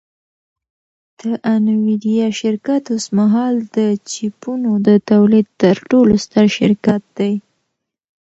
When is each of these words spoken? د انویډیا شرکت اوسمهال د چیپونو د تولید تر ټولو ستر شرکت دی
د 1.19 1.21
انویډیا 1.55 2.27
شرکت 2.41 2.83
اوسمهال 2.95 3.55
د 3.77 3.79
چیپونو 4.09 4.71
د 4.87 4.89
تولید 5.09 5.47
تر 5.61 5.75
ټولو 5.89 6.13
ستر 6.25 6.45
شرکت 6.57 7.01
دی 7.17 7.33